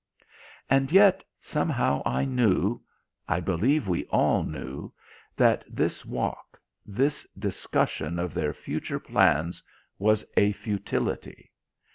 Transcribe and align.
And 0.67 0.91
yet 0.91 1.23
somehow 1.39 2.01
I 2.07 2.25
knew 2.25 2.81
I 3.29 3.39
believe 3.39 3.87
we 3.87 4.05
all 4.05 4.41
knew 4.41 4.91
that 5.35 5.63
this 5.69 6.03
walk, 6.07 6.59
this 6.87 7.27
discussion 7.37 8.17
of 8.17 8.33
their 8.33 8.51
future 8.51 8.99
plans 8.99 9.61
was 9.99 10.25
a 10.35 10.53
futility. 10.53 11.51